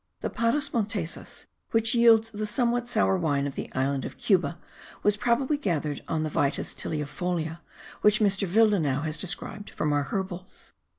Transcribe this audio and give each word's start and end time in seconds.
The 0.21 0.31
Parras 0.31 0.69
monteses 0.69 1.45
which 1.69 1.93
yields 1.93 2.31
the 2.31 2.47
somewhat 2.47 2.87
sour 2.87 3.19
wine 3.19 3.45
of 3.45 3.53
the 3.53 3.71
island 3.75 4.03
of 4.03 4.17
Cuba, 4.17 4.57
was 5.03 5.15
probably 5.15 5.57
gathered 5.57 6.01
on 6.07 6.23
the 6.23 6.29
Vitis 6.31 6.73
tiliaefolia 6.73 7.59
which 8.01 8.19
Mr. 8.19 8.47
Willdenouw 8.51 9.03
has 9.03 9.19
described 9.19 9.69
from 9.69 9.93
our 9.93 10.05
herbals. 10.05 10.73